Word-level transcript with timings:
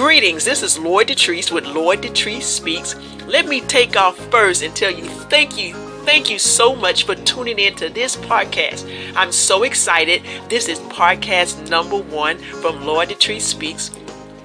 Greetings, 0.00 0.46
this 0.46 0.62
is 0.62 0.78
Lloyd 0.78 1.08
Detrice 1.08 1.52
with 1.52 1.66
Lloyd 1.66 2.00
Detrice 2.00 2.44
Speaks. 2.44 2.96
Let 3.26 3.46
me 3.46 3.60
take 3.60 3.96
off 3.96 4.16
first 4.30 4.62
and 4.62 4.74
tell 4.74 4.90
you 4.90 5.04
thank 5.04 5.58
you, 5.58 5.74
thank 6.06 6.30
you 6.30 6.38
so 6.38 6.74
much 6.74 7.04
for 7.04 7.14
tuning 7.14 7.58
in 7.58 7.74
to 7.74 7.90
this 7.90 8.16
podcast. 8.16 8.90
I'm 9.14 9.30
so 9.30 9.62
excited. 9.62 10.22
This 10.48 10.68
is 10.68 10.78
podcast 10.78 11.68
number 11.68 11.98
one 11.98 12.38
from 12.38 12.86
Lloyd 12.86 13.10
Detrice 13.10 13.42
Speaks. 13.42 13.90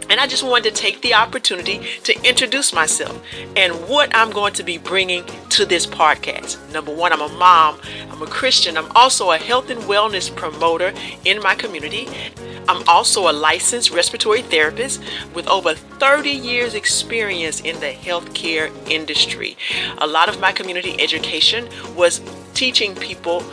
And 0.10 0.20
I 0.20 0.28
just 0.28 0.44
wanted 0.44 0.76
to 0.76 0.82
take 0.82 1.02
the 1.02 1.14
opportunity 1.14 1.80
to 2.04 2.28
introduce 2.28 2.74
myself 2.74 3.24
and 3.56 3.74
what 3.88 4.14
I'm 4.14 4.32
going 4.32 4.54
to 4.56 4.64
be 4.64 4.78
bringing 4.78 5.24
to 5.52 5.66
this 5.66 5.88
podcast. 5.88 6.60
Number 6.74 6.94
one, 6.94 7.14
I'm 7.14 7.22
a 7.22 7.30
mom, 7.30 7.80
I'm 8.12 8.22
a 8.22 8.28
Christian, 8.28 8.78
I'm 8.78 8.92
also 8.92 9.32
a 9.32 9.38
health 9.38 9.70
and 9.70 9.80
wellness 9.84 10.36
promoter 10.36 10.94
in 11.24 11.42
my 11.42 11.56
community. 11.56 12.10
I'm 12.68 12.88
also 12.88 13.30
a 13.30 13.34
licensed 13.34 13.92
respiratory 13.92 14.42
therapist 14.42 15.02
with 15.34 15.48
over 15.48 15.76
30 15.76 16.30
years 16.30 16.74
experience 16.74 17.62
in 17.62 17.80
the 17.80 17.92
healthcare 17.92 18.72
industry. 18.90 19.58
A 20.00 20.08
lot 20.08 20.30
of 20.30 20.40
my 20.40 20.52
community 20.52 20.96
education 21.00 21.68
was 21.96 22.22
teaching 22.54 22.96
people 22.96 23.44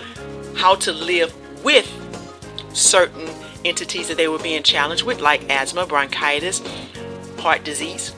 how 0.54 0.74
to 0.76 0.92
live 0.92 1.34
with 1.64 1.90
certain 2.72 3.28
entities 3.64 4.08
that 4.08 4.16
they 4.16 4.28
were 4.28 4.38
being 4.38 4.62
challenged 4.62 5.04
with, 5.04 5.20
like 5.20 5.48
asthma, 5.50 5.86
bronchitis, 5.86 6.62
heart 7.38 7.64
disease. 7.64 8.14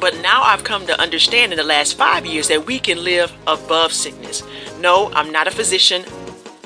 But 0.00 0.16
now 0.20 0.42
I've 0.42 0.64
come 0.64 0.86
to 0.86 1.00
understand 1.00 1.52
in 1.52 1.56
the 1.56 1.64
last 1.64 1.94
five 1.94 2.26
years 2.26 2.48
that 2.48 2.66
we 2.66 2.78
can 2.78 3.02
live 3.04 3.32
above 3.46 3.92
sickness. 3.92 4.42
No, 4.80 5.10
I'm 5.12 5.30
not 5.30 5.46
a 5.46 5.50
physician 5.50 6.04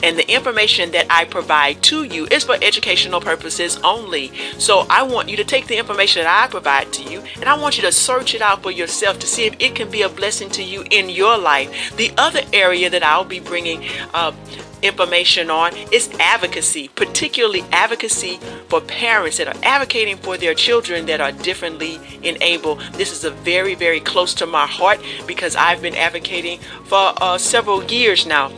and 0.02 0.18
the 0.18 0.30
information 0.30 0.90
that 0.92 1.06
I 1.10 1.24
provide 1.24 1.82
to 1.84 2.04
you 2.04 2.26
is 2.30 2.44
for 2.44 2.56
educational 2.62 3.20
purposes 3.20 3.78
only. 3.84 4.32
So 4.58 4.86
I 4.90 5.02
want 5.02 5.28
you 5.28 5.36
to 5.36 5.44
take 5.44 5.66
the 5.66 5.76
information 5.76 6.22
that 6.22 6.44
I 6.44 6.50
provide 6.50 6.92
to 6.94 7.02
you 7.02 7.22
and 7.36 7.46
I 7.46 7.58
want 7.58 7.76
you 7.76 7.82
to 7.82 7.92
search 7.92 8.34
it 8.34 8.42
out 8.42 8.62
for 8.62 8.70
yourself 8.70 9.18
to 9.20 9.26
see 9.26 9.46
if 9.46 9.56
it 9.58 9.74
can 9.74 9.90
be 9.90 10.02
a 10.02 10.08
blessing 10.08 10.50
to 10.50 10.62
you 10.62 10.84
in 10.90 11.08
your 11.08 11.38
life. 11.38 11.96
The 11.96 12.12
other 12.16 12.40
area 12.52 12.90
that 12.90 13.02
I'll 13.02 13.24
be 13.24 13.40
bringing 13.40 13.84
uh, 14.14 14.32
information 14.82 15.50
on 15.50 15.76
is 15.92 16.10
advocacy, 16.20 16.88
particularly 16.88 17.64
advocacy 17.72 18.38
for 18.68 18.80
parents 18.80 19.38
that 19.38 19.48
are 19.48 19.60
advocating 19.64 20.16
for 20.16 20.36
their 20.36 20.54
children 20.54 21.06
that 21.06 21.20
are 21.20 21.32
differently 21.32 21.98
enabled. 22.22 22.80
This 22.92 23.12
is 23.12 23.24
a 23.24 23.30
very, 23.30 23.74
very 23.74 24.00
close 24.00 24.34
to 24.34 24.46
my 24.46 24.66
heart 24.66 25.00
because 25.26 25.56
I've 25.56 25.82
been 25.82 25.96
advocating 25.96 26.60
for 26.84 27.12
uh, 27.20 27.38
several 27.38 27.82
years 27.84 28.26
now 28.26 28.52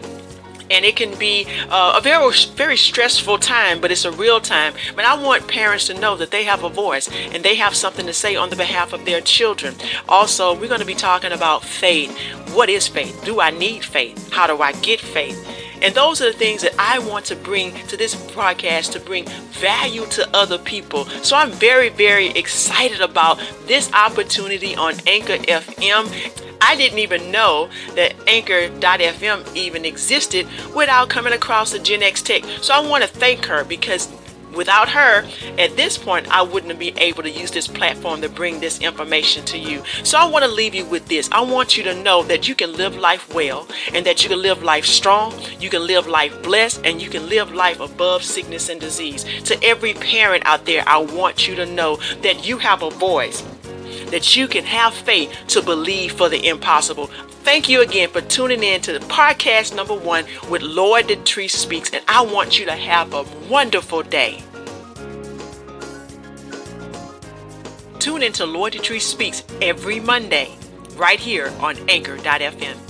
and 0.70 0.84
it 0.84 0.96
can 0.96 1.18
be 1.18 1.46
uh, 1.68 1.94
a 1.96 2.00
very 2.00 2.32
very 2.54 2.76
stressful 2.76 3.38
time 3.38 3.80
but 3.80 3.90
it's 3.90 4.04
a 4.04 4.12
real 4.12 4.40
time. 4.40 4.74
But 4.94 5.04
i 5.04 5.20
want 5.20 5.48
parents 5.48 5.86
to 5.86 5.94
know 5.94 6.16
that 6.16 6.30
they 6.30 6.44
have 6.44 6.64
a 6.64 6.68
voice 6.68 7.08
and 7.32 7.42
they 7.42 7.56
have 7.56 7.74
something 7.74 8.06
to 8.06 8.12
say 8.12 8.36
on 8.36 8.50
the 8.50 8.56
behalf 8.56 8.92
of 8.92 9.04
their 9.04 9.20
children. 9.20 9.74
Also 10.08 10.54
we're 10.54 10.68
going 10.68 10.80
to 10.80 10.86
be 10.86 10.94
talking 10.94 11.32
about 11.32 11.64
faith. 11.64 12.16
What 12.54 12.68
is 12.68 12.88
faith? 12.88 13.22
Do 13.24 13.40
i 13.40 13.50
need 13.50 13.84
faith? 13.84 14.32
How 14.32 14.46
do 14.46 14.60
i 14.60 14.72
get 14.72 15.00
faith? 15.00 15.38
And 15.82 15.94
those 15.94 16.20
are 16.20 16.30
the 16.30 16.36
things 16.36 16.62
that 16.62 16.74
I 16.78 16.98
want 16.98 17.24
to 17.27 17.36
bring 17.36 17.72
to 17.88 17.96
this 17.96 18.14
broadcast 18.32 18.92
to 18.92 19.00
bring 19.00 19.27
value 19.27 20.05
to 20.06 20.28
other 20.36 20.58
people. 20.58 21.06
So 21.22 21.36
I'm 21.36 21.50
very, 21.52 21.88
very 21.88 22.28
excited 22.28 23.00
about 23.00 23.40
this 23.66 23.90
opportunity 23.92 24.77
on 24.77 24.94
Anchor 25.06 25.38
FM. 25.38 26.39
I 26.61 26.77
didn't 26.77 26.98
even 26.98 27.30
know 27.30 27.69
that 27.94 28.14
Anchor.fm 28.27 29.56
even 29.56 29.84
existed 29.84 30.47
without 30.75 31.08
coming 31.08 31.33
across 31.33 31.72
the 31.72 31.78
Gen 31.78 32.02
X 32.02 32.22
Tech. 32.22 32.44
So 32.61 32.75
I 32.75 32.80
want 32.86 33.02
to 33.02 33.08
thank 33.08 33.44
her 33.47 33.64
because 33.64 34.08
without 34.55 34.89
her, 34.89 35.25
at 35.58 35.77
this 35.77 35.97
point, 35.97 36.28
I 36.28 36.42
wouldn't 36.42 36.78
be 36.78 36.91
able 36.98 37.22
to 37.22 37.30
use 37.30 37.50
this 37.50 37.67
platform 37.67 38.20
to 38.22 38.28
bring 38.28 38.61
this 38.61 38.80
information 38.80 39.44
to 39.47 39.58
you. 39.58 39.83
So 40.05 40.19
I 40.19 40.27
want 40.27 40.44
to 40.44 40.50
leave 40.50 40.75
you 40.75 40.84
with 40.84 41.06
this. 41.06 41.28
I 41.33 41.41
want 41.41 41.77
you 41.77 41.83
to 41.84 42.02
know 42.02 42.22
that 42.25 42.48
you 42.48 42.55
can 42.55 42.72
live 42.74 42.97
life 42.97 43.33
well 43.34 43.67
and 43.95 44.05
that 44.06 44.22
you 44.22 44.28
can 44.28 44.42
live 44.42 44.62
life 44.62 44.84
strong, 44.84 45.34
you 45.61 45.70
can 45.70 45.86
live 45.86 46.07
life 46.07 46.42
blessed, 46.42 46.83
and 46.84 47.01
you 47.01 47.08
can 47.08 47.29
live 47.29 47.52
life 47.52 47.80
above 47.80 48.23
sickness 48.23 48.68
and 48.68 48.80
disease. 48.80 49.24
To 49.45 49.63
every 49.63 49.95
parent 49.95 50.45
out 50.46 50.67
there, 50.67 50.84
I 50.86 50.98
want 50.98 51.46
you 51.46 51.55
to 51.57 51.67
know 51.67 51.96
that 52.23 52.46
you 52.46 52.58
have 52.58 52.83
a 52.83 52.90
voice 52.90 53.42
that 54.06 54.36
you 54.36 54.48
can 54.48 54.64
have 54.64 54.94
faith 54.94 55.33
to 55.48 55.62
believe 55.62 56.12
for 56.12 56.28
the 56.28 56.46
impossible. 56.46 57.06
Thank 57.42 57.68
you 57.68 57.83
again 57.83 58.11
for 58.11 58.20
tuning 58.20 58.62
in 58.62 58.80
to 58.83 58.92
the 58.92 59.00
podcast 59.06 59.74
number 59.74 59.94
one 59.94 60.24
with 60.50 60.62
Lloyd 60.62 61.06
Detrice 61.06 61.52
Speaks, 61.52 61.90
and 61.92 62.05
I 62.08 62.22
want 62.22 62.58
you 62.58 62.66
to 62.66 62.72
have 62.72 63.14
a 63.14 63.24
wonderful 63.48 64.02
day. 64.02 64.42
Tune 67.98 68.22
into 68.22 68.46
Lloyd 68.46 68.72
Detrice 68.74 69.02
Speaks 69.02 69.44
every 69.60 70.00
Monday 70.00 70.56
right 70.96 71.18
here 71.18 71.52
on 71.60 71.77
Anchor.fm. 71.89 72.89